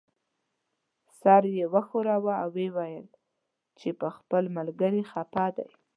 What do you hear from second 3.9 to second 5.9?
په خپل ملګري خپه دی.